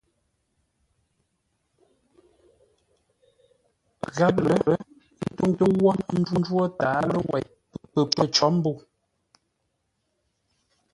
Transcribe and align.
Gháp 4.15 4.35
lər, 4.45 4.65
ə́ 4.73 4.77
ntó 5.29 5.43
ńkə́u 5.51 5.75
wó 5.83 5.91
ńjwó 6.29 6.61
tǎaló 6.79 7.17
wêi 7.29 7.45
pə̌ 7.91 8.01
pə̂ 8.13 8.23
cǒ 8.35 8.47
mbə̂u. 8.55 8.75